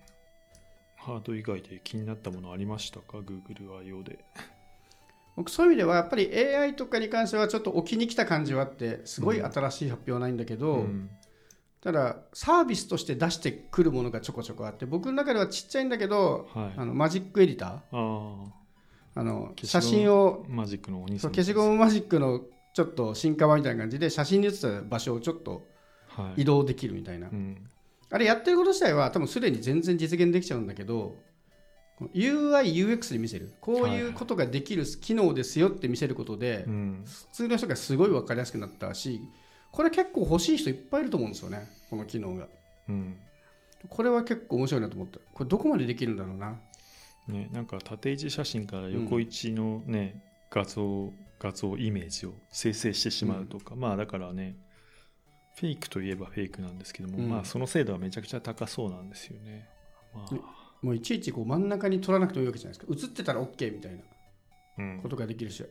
[0.95, 4.19] ハード以外で気になったものありましたか？Google IO で。
[5.35, 11.09] 僕そういう意味ではやっぱり AI とかに関してはちょっと置きに来た感じはあってすごい新しい発表はないんだけど、うん。
[11.81, 18.45] ただサービスとして出してくるものがちょこちょこあって僕の中ではちっちゃいんだけど、はい、あのマジックエディター。
[19.17, 22.41] あの写真をマジックのお兄消しゴムマジックの
[22.73, 25.61] ちょっと進化版みたいな感じで写真に写った場所をちょっとはい
[26.35, 27.57] 移動できるみたいな、うん。
[28.09, 31.17] ああれやってること自体は多分すでに全然実現できちゃうんだけど
[32.13, 33.53] UI、UX で見せる。
[33.61, 37.03] こういうことができる機能ですよって見せることで、うん。
[37.05, 39.21] 普通の人がすごい分かりやすくなったし
[39.71, 41.69] これ結構欲しい人いっぱいいると思うんですよね。
[41.89, 42.47] この機能が。
[42.89, 43.17] うん。
[43.89, 45.19] これは結構面白いなと思った。
[45.33, 46.57] これどこまでできるんだろうな。
[47.27, 54.55] ね、なんか縦位置写真から横位置のね、画像画像イメージを生成してしまうとか、まあだからね
[55.55, 57.29] フェイクといえばフェイクなんですけども、うん。
[57.29, 59.67] まあその精度はめちゃくちゃ高そうなんですよね。
[60.13, 60.41] まね
[60.81, 63.07] もういちいちこう真ん中に取らなくてもいいわけじゃないですか。
[63.07, 64.01] 映ってたら OK みたいなあ
[64.77, 64.99] うん。
[65.01, 65.65] ことができるし。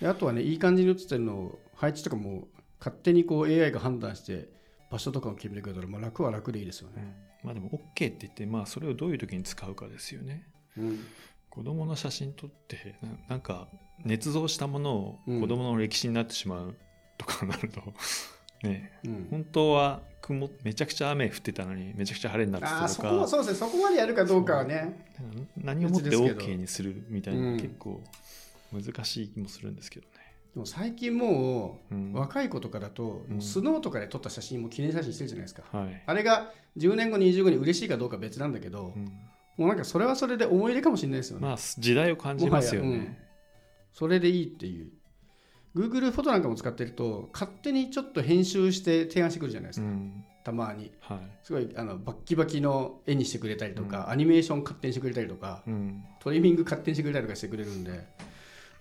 [0.00, 2.46] であとはねいい感じに映ってるのを配置とかも
[2.78, 4.48] 勝手にこう AI が判断して
[4.90, 7.46] 場所とかを決めてくれたら、まあ、楽は楽でいいですよね、うん。
[7.46, 7.80] まあでも OK っ
[8.12, 10.46] て言って、まあそれをどういう時に使うかですよね。
[10.76, 11.00] うん。
[11.50, 13.68] 子供の写真撮ってななんか
[14.06, 15.40] 捏造したものをうん。
[15.40, 16.76] 子供の歴史になってしまう
[17.16, 17.82] とかなると、
[18.62, 18.92] ね。
[19.04, 19.28] うん。
[19.30, 22.86] 本当は雲めちゃくちゃ雨降ってたのにめちゃくちゃ晴れになってあたとか。
[22.86, 23.70] あそこはそうですね。
[23.70, 25.06] そこまでやるかどうかはね。
[25.56, 27.56] 何をもって OK にするみたいなうん。
[27.56, 28.02] 結構
[28.72, 30.12] 難しい気もするんですけどね。
[30.54, 32.12] でも最近もううん。
[32.12, 33.40] 若い子とかだと、うん。
[33.40, 35.62] スノーとかで撮った写真も記念写真してるじゃないですか。
[35.72, 36.02] はい。
[36.06, 39.04] あれが10年後20後に嬉しいかどうかは別なんだけど、うん。
[39.56, 43.26] もうなんかそれはそれで思い出かもしれないですよね、まあ時代を感じますよね。
[43.92, 44.92] それでいいっていう
[45.78, 50.24] Google フォトなんかも使ってると勝手にちょっと編集して提案してくるじゃないですか、うん。
[50.42, 50.90] たまに。
[51.00, 51.18] はい。
[51.44, 56.02] すごいあのバッキバキの絵にしてくれたりとか、アニメーション勝手にしてくれたりとかうん。
[56.18, 58.04] トリミング勝手にしてくれたりとかしてくれるんで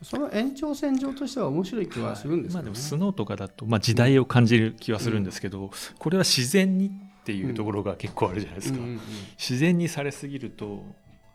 [0.02, 9.00] その延長線上としては面白い気はするんですまあでけどね、もスノーとかだと、まあ、時代を感じる気はするんですけど、これは自然にっていうところが結構あるじゃないですか、うんうんうん。
[9.38, 10.84] 自然にされすぎると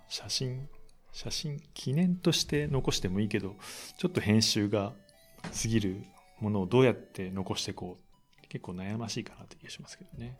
[0.08, 0.68] 写真
[1.12, 3.56] 写真記念として残してもいいけど
[3.98, 4.92] ちょっと編集が
[5.42, 6.04] 過ぎる
[6.40, 10.38] ものをどうやって残していこう結構悩ましいかなって気がしますけどね。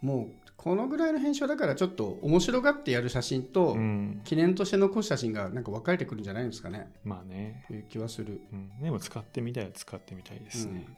[0.00, 6.92] もうこのぐらいの編集だからちょっと面白がってやる写真と、うん、記念として残す写真がなんか分かれてくるんじゃないんですかね。
[7.04, 10.84] まあね、という気はする、うん、でも使ってみたいは使ってみたいですね。
[10.86, 10.96] うん。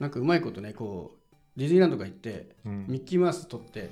[0.00, 2.86] なんかうまいことねこうディズニーランドが行ってうん。
[2.88, 3.90] ミッキーマウス撮って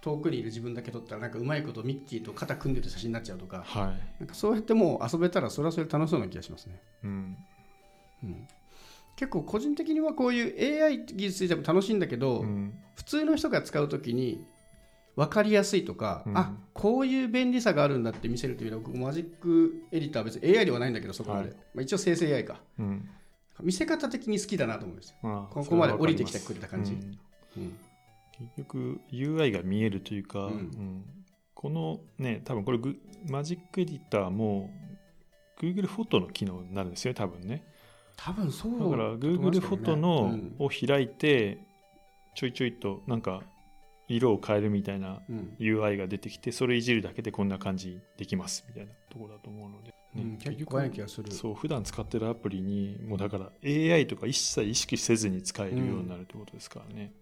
[0.00, 3.64] 遠くにいる自分だけ撮ったらなんかうまいことミッキーと肩組んでる写真になっちゃうとか。
[3.66, 7.36] はなんかそうやってもう遊べたらそれはそれで楽しそうな気がしますね、い、うん
[8.22, 8.48] うん、
[9.16, 12.78] 結構個人的にはこういう AI 技術についても楽しいんだけど、うん。
[12.94, 14.44] 普通の人が使うときに
[15.16, 16.36] 分かりやすいとか、うん。
[16.38, 21.56] あこういう便利さがあるんだって見せるというのは僕マジックエディターは別に AI ではないんだけどそこまで、はい。
[21.74, 22.60] まあ、一応生成 AI か。
[22.78, 23.08] うん。
[23.62, 26.92] 見せ方的に好きだなと思うんですよ、まあここまで降りてきてくれた感じ。
[26.92, 27.18] うん。
[27.56, 27.76] うん。
[28.32, 30.50] 結局 UI が見えるというか、
[31.54, 32.96] このね多分これグ
[33.30, 34.70] マジックエディターも
[35.58, 37.64] Google フォトの機能になるんですよ多分ね
[38.16, 40.54] 多分そうだから Google フォトの、うん。
[40.58, 41.58] を開いて
[42.34, 43.42] ちょいちょいとなんか
[44.08, 45.56] 色を変えるみたいなうん。
[45.58, 51.30] UI が出てきてそれいじるだけでこんな感じできますみたいなところだと思うので、うん結構怖い気がする。
[51.30, 57.12] そう普段使ってるアプリにもうだから AI とか一切意識せずに使えるようになるってことですからね、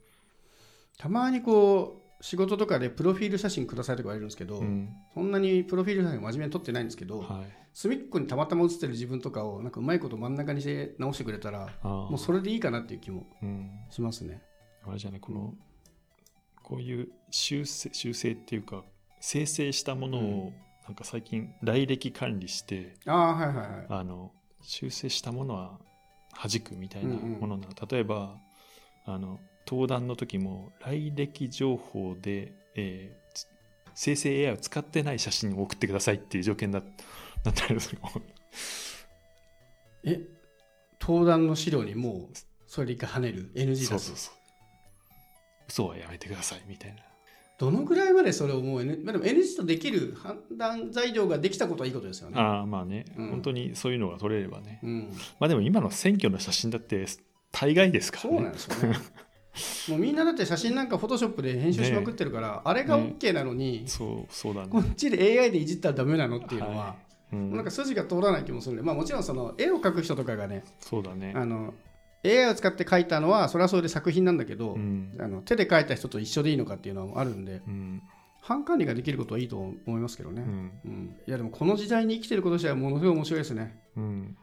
[0.96, 4.88] たまにこう仕事とかでプロフィール写真くださいとか言われるんですけど、うん。
[5.12, 14.42] そんなにプロフィール写真真面目に撮ってないんですけど、はい、隅っこにたまたま写ってる自分とかをなんかうまいこと真ん中にして直してくれたらあもうそれでいいかなっていう気もうん、しますね。
[14.86, 15.54] あれじゃないこの、
[16.62, 18.84] こういう修正修正っていうか
[19.20, 20.52] 生成したものを
[20.86, 23.86] なんか最近来歴管理して、ああはいはいはい。
[23.88, 25.78] あの修正したものは
[26.34, 27.40] 弾くみたいなうんうん。
[27.40, 28.36] ものな、例えば
[29.06, 33.48] あの登壇の時も来歴情報で、えーつ
[33.96, 36.82] 生成 AI を使ってない写真を送ってくださいっていう条件だ
[37.44, 37.98] なったりする
[40.02, 40.20] え
[41.00, 44.34] 登壇の資料にもうそれで一回跳ねる？NG 出すそうそうそう。
[45.68, 47.02] 嘘はやめてくださいみたいな。
[47.56, 52.40] どのぐらいまでそれをもう、N まあ、でも NG とできる判断材料ができたことはいいことですよね。
[52.40, 53.30] ああまあね、うん。
[53.30, 54.80] 本当にそういうのが撮れればね。
[54.82, 57.06] うん、まあでも今の選挙の写真だって
[57.52, 58.36] 大概ですからね。
[58.36, 58.98] そうなんですよね。
[59.88, 64.68] もうみんなだって写真なんかフォトショップで編集しまくってるから、あれが OK なのに、そうそうだね。
[64.70, 66.96] こっちで AI でいじったらダメなのっていうのは、は
[67.32, 67.36] い。
[67.36, 71.32] うんなんか筋が通らない気もするんで、まあ、もちろんその絵を描く人とかがねそうだね。
[71.34, 71.74] あの
[72.24, 75.16] AI を使って描いたのはそれはそれで作品なんだけど、うん。
[75.20, 78.02] あの手で描いた人と一緒でいいのかっていうのはあるんでうん。
[78.40, 80.72] 反管理ができることはいいと思いますけどね、うん。
[80.84, 81.16] うん。
[81.26, 83.80] いやでもこの時代に生きてること自体はものすごい面白いですね。
[83.96, 84.36] うん。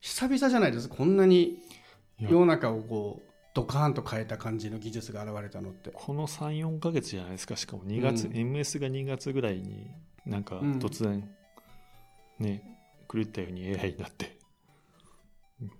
[0.00, 1.58] 久々じゃないですこんなに
[2.18, 5.90] 世の中をこうドカーンと変えた感じの技術が現れたのって。
[5.92, 7.56] この34か月じゃないですか。
[7.56, 8.32] しかも2月、うん。
[8.32, 9.90] MS が2月ぐらいに
[10.24, 10.78] なんかうん。
[10.78, 11.28] 突然
[12.38, 12.62] ね、
[13.12, 14.36] 狂ったように AI になって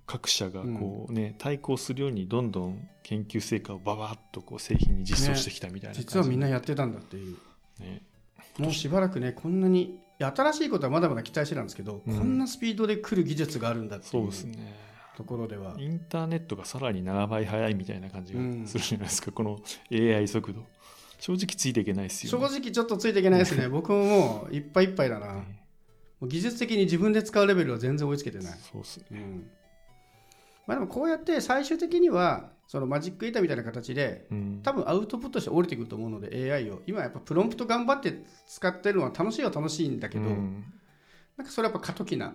[0.07, 7.37] 各社がこうね、対抗するようにどんどん研究成果をババッとこう製品に実装してきたみたいな感じ、実はみんなやってたんだっていう。
[7.81, 8.03] ね
[8.59, 14.75] もうしばらくねこんなに新しいことはまだまだ期待してたんですけど、うんこんなスピードで来る技術があるんだっていうそうですね
[15.17, 15.75] ところでは。
[15.79, 18.67] インターネットがさらに7倍速いみたいな感じがうん。
[18.67, 20.65] するじゃないですか、この AI 速度。
[21.23, 23.69] 正直ついていけないです正よ、ね、直ちょっとついていけないですね。
[23.71, 25.35] 僕ももういっぱいいっぱいだな。
[25.35, 25.63] もね
[26.23, 28.59] う技術的に自分で使うレベルは全然追いつけてない。
[28.61, 29.07] そうっすね。
[29.13, 29.51] うん。
[30.67, 34.61] まあ、でもこうやって最終的にはそのマジック板みたいな形でうん。
[34.65, 36.83] 多分アウトプットして降りてくると思うので AI を。
[36.87, 40.65] 今やっぱプロンプト頑張って使ってるのは楽しいは楽しいんだけど、うん。
[41.37, 42.35] なんかそれはやっぱ過渡期な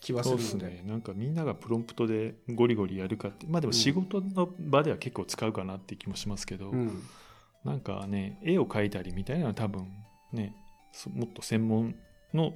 [0.00, 0.44] 気はすそうで。
[0.44, 0.90] るのですね。
[0.90, 7.02] なんかみんながプロンプトでゴリゴリやるかってまあでも仕事の場では結構使うかなって気もしますけど、うん。
[7.64, 9.88] なんかね絵を描いたりみたいなのは多分
[10.32, 10.54] ね
[10.92, 11.94] そもっと専門
[12.32, 12.54] の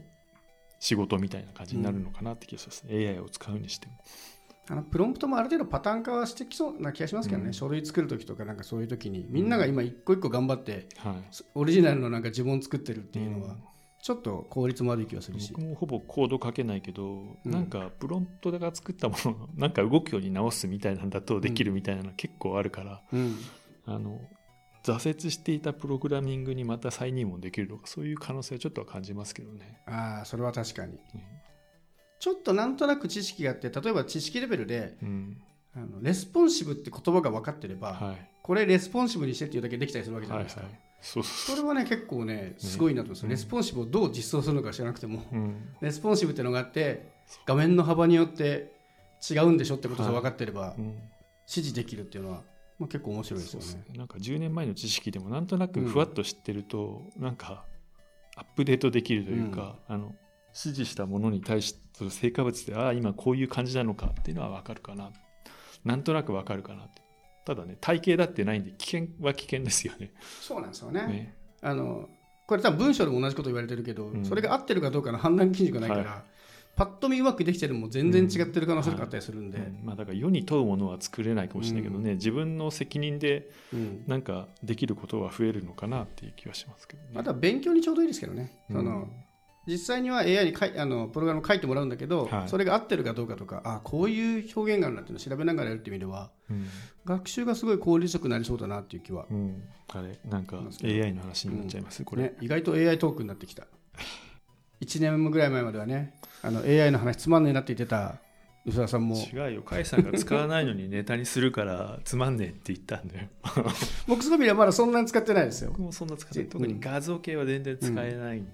[0.78, 3.92] 仕事みたいな感じになるのかなって気がします、AI を使うにしても。
[4.68, 7.52] あのプロンプトもある程度パターン化はしてきそうな気がしますけどね、うん。
[7.52, 11.14] 書類作るときとかなんかそういうときにみんなが今一個一個頑張ってはい。
[11.54, 13.62] オリジナルのなんか自分を作ってるっていうのはうん
[14.02, 15.52] ちょっと効率も悪い気がするし。
[15.52, 17.52] 僕もほぼコード書けないけど、うん。
[17.52, 23.36] なんかプロンプトが作ったものを なんか動くように直すみたいなんだとできるみたいなの結構あるから、うん。
[23.86, 24.20] あの
[24.82, 29.80] 挫折していたプログラミングにまた再入門できるとかそういう可能性はちょっとは感じますけどね。
[29.86, 30.94] ああそれは確かに。
[31.14, 31.44] ね
[32.18, 35.40] ちょっとなんとなく知識があって例えば知識レベルでうん。
[35.74, 38.28] あのレスポンシブって言葉が分かってれば、はい。
[38.42, 43.30] これレスポンシブにしてっていうだけできたりするわけじゃないですか、はいはいそうそそれはね結構ねすごいなと思います、うん。
[43.30, 45.24] レスポンシブをどう実装するのか知らなくても。
[45.32, 47.12] う、うん、レスポンシブっていうのがあって
[47.44, 48.72] 画面の幅によって
[49.28, 50.84] 違うんでしょってことが分かってればうん。
[50.84, 52.42] 指示できるっていうのは、
[52.78, 53.84] まあ、結構面白いですよね。
[53.90, 53.98] ね。
[53.98, 57.64] なんか10年前の知識でもなんとなくふわっと知ってると、なんか
[58.36, 60.14] アップデートできるというか、あの
[60.50, 65.10] 指示したものに対して成果物でああ今こういう感じなのかっていうのは分かるかな。
[65.84, 67.01] なんとなく分かるかなって
[67.44, 70.12] ただね体系だってないんで危険は危険ですよね。
[70.40, 71.06] そうなんですよね。
[71.06, 71.36] ね。
[71.60, 72.08] あの
[72.46, 74.24] これ多分文章でも同じこと言われてるけど、うん。
[74.24, 76.22] それが合ってるかどうかの判断基準がないから、は
[76.74, 79.80] パッと見うまくできてるのも全然違ってる可能性があったりするんで、うん。
[79.84, 84.04] まあ、だから世に問うものは作れないかもしれないけどね、自分の責任でうん。
[84.06, 87.08] なんかできることは増えるのかなっていう気はしますけどね。
[87.14, 88.76] あとは勉強にちょうどいいですけどね、うん。
[88.76, 89.08] その
[89.66, 92.48] 実際には AI にかいあのプログラムを書いてもらうんだけど、はい。
[92.48, 96.66] それが合ってるかどうかとかあこういう表現があるなっていうのを調べながらやるっていう意味ではうん。
[97.04, 103.66] 学習がすごい効率よくなりそうだなっていう気は、うん、あれなんか AI の話になっちゃいます、これ、ね、意外と AI トークになってきた。
[104.80, 108.16] 1年ぐらい前まではねあの AI の話つまんねえなって言ってた
[108.64, 109.16] 宇佐田さんも。
[109.16, 113.28] 違うよ甲斐さんが使わないのにネタにするからつまんねえって言ったんだよ。
[114.06, 115.70] 僕すごいはまだそんなに使ってないですよ。
[115.70, 118.50] 僕もそんな使って特に画像系は全然使えないんで、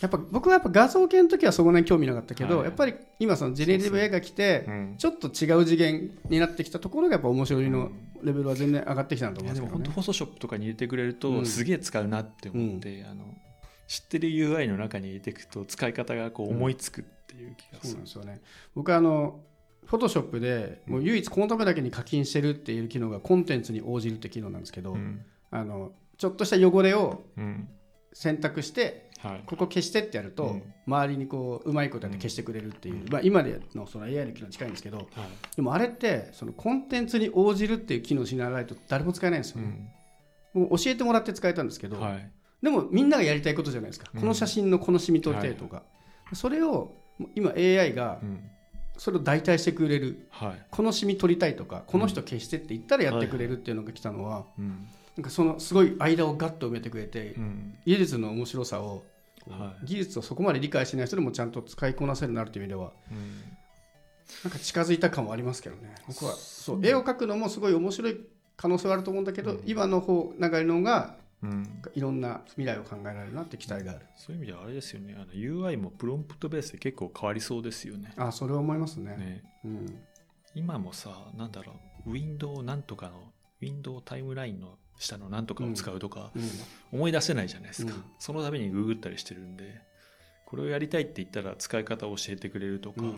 [0.00, 2.66] やっぱ僕はやっぱ画像系の時はそこまで興味なかったけど、はい。
[2.66, 4.94] やっぱり今そのジェネリティブが来てうん。
[4.96, 7.90] ちょっと違う次元になってきたところがやっぱ面白いの
[8.22, 9.78] レベルは全然上がってきたなとい思うんですけどね。
[9.78, 11.46] やでも本当フォトショップとかに入れてくれると、うん。
[11.46, 13.24] すげえ使うなって思って、あの
[13.88, 18.40] 知ってる UI の中に入れていくと使い方がこう思いつくっていう気がそうする、なんですよね。
[18.76, 19.40] 僕はあの
[19.86, 25.24] フォトショップでもう唯一このためだけに課金してるっていう機能がコンテンツに応じるって機能なんですけど、うん。
[25.50, 27.68] あのちょっとした汚れをうん。
[28.12, 29.42] 選択してはい。
[29.46, 30.62] ここ消してってやると、うん。
[30.86, 35.06] 周りにこううまいことやって消してくれるっていう、まあ、今でのその AI の機能に近いんですけどはい。
[35.56, 39.90] でもあれってそのコンテンツに応じるっていう機能をしならないと誰も使えないんですよね、
[40.54, 40.62] うん。
[40.62, 42.30] もう教えてもらって使えたんですけど、はい。
[42.62, 44.20] でもみんながやりたいことじゃないですか、うん。
[44.20, 45.82] この写真のこのシミ撮りたいとか、
[46.32, 46.94] それを
[47.34, 48.50] 今 AI がうん。
[48.98, 50.26] それを代替してくれる。
[50.28, 50.66] はい。
[50.70, 54.88] このシミ取りたいとかこの人消してって言ったらやってくれるっていうのが来たのは、うん。
[55.16, 57.78] なんかそのすごい間をガッと埋めてくれて、うん。
[57.86, 59.04] 技術の面白さを、
[59.48, 59.86] はい。
[59.86, 63.40] 技術をそこまで理解してない人でもちゃんと使いこなせるなるという意味ではうん。
[64.44, 65.94] なんか近づいた感はありますけどね。
[66.06, 66.80] 僕はそう。
[66.86, 68.20] 絵を描くのもすごい面白い
[68.56, 69.62] 可能性はあると思うんだけど、うん。
[69.66, 71.82] 今の方流れの方がうん。
[71.94, 75.14] いろんな未来を考えられるなって期待がある、そういう意味ではあれですよね。
[75.16, 78.12] あの UI もプロンプトベースで結構変わりそうですよね。
[78.16, 79.16] あそれは思いますね。
[79.16, 79.42] ね。
[79.64, 80.00] うん、
[80.54, 81.74] 今もさなんだろ
[82.06, 86.50] うウィンドウなんとかのウィンドウタイムラインの下のなんとかを使うとか、うん。
[86.92, 88.04] 思い出せないじゃないですか、うん。
[88.18, 89.80] そのためにググったりしてるんで
[90.44, 93.08] これをやりたいって言ったら使い方を教えてくれるとか、うん。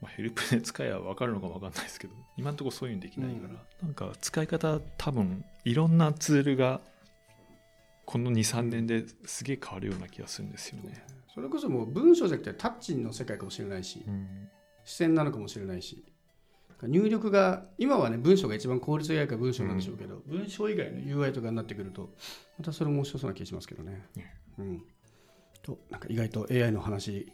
[0.00, 6.80] まあ、ヘルプで使えば分かるのか分かんないですけど今のところそういうのできないから、なんか使い方多分いろんなツールが
[8.04, 11.04] この23年ですげえ変わるような気がするんですよね。
[11.32, 14.48] それこそもう文章じゃなくてタッチの世界かもしれないしうん。
[14.84, 16.04] 視線なのかもしれないし
[16.88, 22.10] 入力が今はね文章が一番効率がいいから文章なんでしょうけど、文章以外の UI とかになってくると
[22.58, 24.02] またそれも面白そうな気がしますけどね。
[24.16, 24.34] ね。
[24.58, 24.82] うん、
[25.62, 27.32] となんか意外と AI の話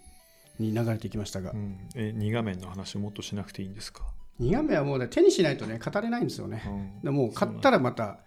[0.59, 4.05] に流れていきましたが、うん、え2画面の話をもっとしなくていいんですか、
[4.41, 6.63] 2画面はもうね手にしないとね語れないんですよね。
[6.67, 7.01] うん。
[7.03, 8.19] でもう買ったらまた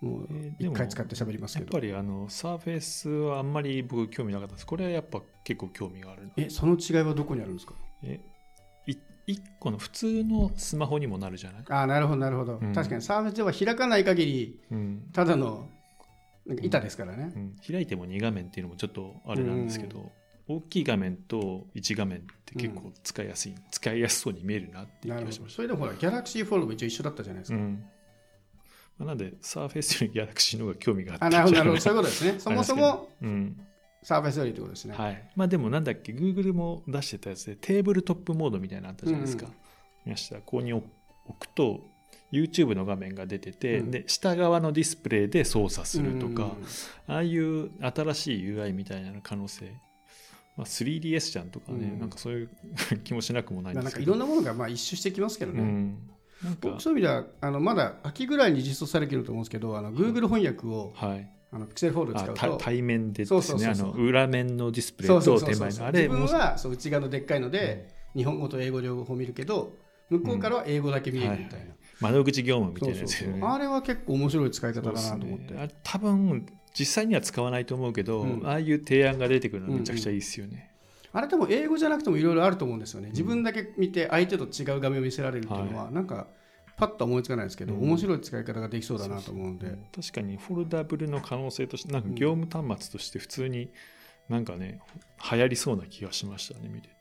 [0.00, 1.72] もうえーでも1回使って喋りますけど。
[1.72, 4.66] やっぱりあのサーフェイスはあんまり僕興味なかったです。
[4.66, 7.74] これはやっぱ結構興味があるえその違いはどこにあるんですか？
[8.02, 8.31] えい
[9.26, 12.72] 1個の普通のスマホにもなるじゃない、ああなるほどなるほど、うん。
[12.72, 15.02] 確かにサーフェスでは開かない限りうん。
[15.12, 15.68] ただの
[16.46, 20.10] なんか板ですからね、うん、開いても2画面っていうのもちょっとあれなんですけど、
[20.48, 25.56] 大きい画面と1画面って結構使いやすい、使いやすそうに見えるなっていう気がしましど。
[25.56, 27.84] それでもほらギャラクシーフォールドも一応一緒だったじゃないですか、ん。
[28.98, 31.80] まあ、なんでサーフェイスよりギャラクシーの方が興味があったあなるほどなるほど。
[31.80, 32.34] そういうことですね。
[32.40, 33.66] そもそもうん
[34.02, 39.52] サーフェスよりってことですね、はい、まあでもなんだっけ Google も出してたやつでテーブルトップモードみたいなのあったじゃないですか、うん
[40.04, 40.84] 見ましたここに置
[41.38, 41.80] くと
[42.32, 43.90] YouTube の画面が出てて、うん。
[43.90, 47.14] で下側のディスプレイで操作するとか、うん。
[47.14, 49.66] ああいう新しい UI みたいな可能性、
[50.56, 52.00] まあ、3DS じゃんとかね、うん。
[52.00, 52.50] なんかそういう
[53.04, 54.16] 気もしなくもないですけど。
[54.16, 55.94] なんかいろんなものがまあ一周してきますけどね、
[56.62, 62.34] 僕そういう意味ではあのまだ秋ぐらいに実装されてると思うんですけどあの Google 翻訳をはいあのピクセルフォール使うと。
[62.34, 63.74] た対面でですね。
[63.94, 69.76] 裏面のディスプレイそうそうと手前のあれ自分もはそう内側のでっかいので、日本語と英語両方見るけど
[70.08, 73.40] 向こうからは英語だけ見えるみたいな、窓口業務みたそいうなやつよね。
[73.42, 78.46] あれは結構面白い使い方だなと思って、ね多分実際には使わないと思うけど、うん。
[78.46, 80.70] ああいう提案が出てくるのはめちゃくちゃいいですよね。
[81.12, 83.08] あれでも英語じゃなくてもいろいろあると思うんですよね。
[83.08, 86.28] 自分だけ見て相手と違う画面を見せられるっていうのは、なんか
[86.76, 87.82] パッと思いつかないですけど、うん。
[87.82, 93.70] 面白い使い方ができそうだなと思うんで、確かにフォルダブルの可能性としてなんか業務端末として普通に
[94.28, 94.80] なんかね
[95.30, 96.94] 流行りそうな気がしましたね見てて。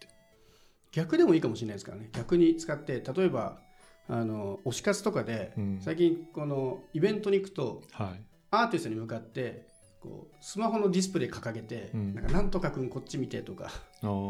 [0.92, 2.10] 逆でもいいかもしれないですからね。
[2.12, 3.60] 逆に使って例えば
[4.08, 5.80] あの推し活とかで、うん。
[5.82, 8.22] 最近このイベントに行くとはい。
[8.52, 9.68] アーティストに向かって
[10.02, 12.14] こうスマホのディスプレイ掲げて、うん。
[12.14, 13.72] なんかなんとかくんこっち見てとか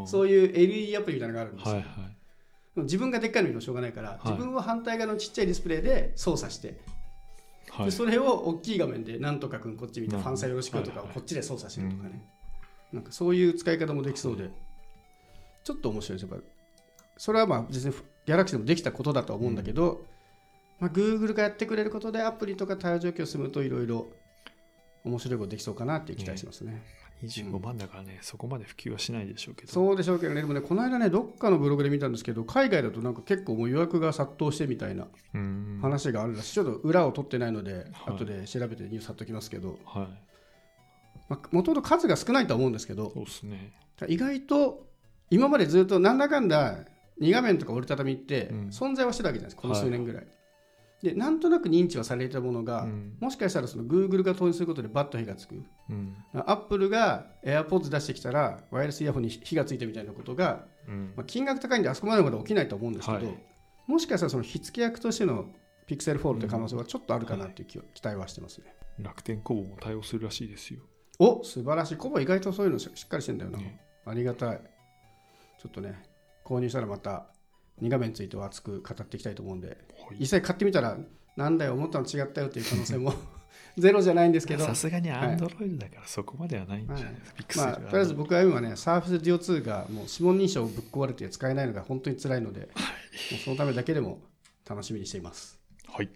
[0.06, 2.16] そういう LED アプリみたいなのがあるんですよ、はいはい
[2.76, 4.28] 自分がでっかいの見しょうがないから、い。
[4.28, 6.80] 自分は反対側のちっちゃいディスプレイで操作して、
[7.70, 7.86] はい。
[7.86, 12.22] でそれを大きい画面でなんとかくんこっち見てファンサよろしくとかこっちで操作してるとかね、
[12.92, 14.50] なんかそういう使い方もできそうで、
[15.64, 16.30] ちょっと面白いです。
[16.30, 16.46] やっぱ
[17.18, 20.06] それはまあ実にギャラクシーでもできたことだとは思うんだけど、
[20.80, 24.08] まあ、Google がやってくれることでアプリとか対応状況を進むといろいろ
[25.04, 26.82] 面白いことできそうかなって期待しますね。
[27.22, 29.72] 25万だからね、そこまで普及はしないでしょうけど。
[29.72, 40.08] そうでしょうけどね、でもね、この間ね、どっかのブログで見たんですけど、海外だとなんか結構もう予約が殺到してみたいなうん話があるらしい、ちょっと裏を取ってないので、はい後で調べてニュース貼っときますけど、は
[41.30, 41.34] い。
[41.54, 43.72] もともと数が少ないとは思うんですけど、そうですね。
[44.08, 44.86] 意外と
[45.30, 46.78] 今までずっとなんだかんだ
[47.20, 50.26] 2画面とか折りたたみってうん存在はしてたわけじゃないですか、この数年ぐらい。
[51.02, 55.62] で、なんとなく認知はされてたものが、うんもしかしたらその Google が投入することでバッと火がつく。
[55.90, 56.16] うん。
[56.32, 63.52] アップルが AirPods 出してきたら、ワイヤレスイヤホンに火がついたみたいなことが、うんまあ、金額高いんであそこまでまで起きないと思うんですけど、はい
[63.86, 65.46] もしかしたらその火付け役としての
[65.86, 68.74] ピクセルフォールという可能性はちょっとあるかなっていう期待はしてますね。
[68.98, 70.80] 楽天コボも対応するらしいですよ。
[71.18, 71.96] お素晴らしい。
[71.96, 73.58] コボ意外とそういうのししっかりしてんだよな。
[73.58, 74.60] ねありがたい。
[75.60, 76.02] ちょっとね、
[76.44, 77.26] 購入したらまた
[77.80, 79.76] 2画面については熱く語っていきたいと思うんで、はい
[80.18, 80.98] 実際買ってみたら、
[81.36, 83.14] なんだよ、思ったの違ったよっていう可能性も
[83.78, 87.36] ゼロじゃないんですけど、さすがにアンドロイドだからそこまではないんじゃないですか。
[87.38, 94.20] ピクセルまあ、はとりあえず僕は今ね、サーフェス DO2 がもう指紋認証ぶっ壊れて使えないのが本当に辛いので、もうそのためだけでも
[94.68, 95.58] 楽しみにしています。
[95.86, 96.10] はい。